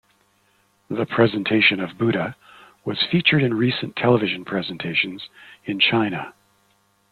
"The 0.89 1.05
Presentation 1.05 1.79
of 1.79 1.95
Buddha" 1.95 2.35
was 2.83 3.03
featured 3.11 3.43
in 3.43 3.53
recent 3.53 3.95
television 3.95 4.43
presentations 4.43 5.29
in 5.65 5.79
China. 5.79 6.33